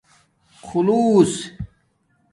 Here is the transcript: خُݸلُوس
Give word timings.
خُݸلُوس 0.65 1.33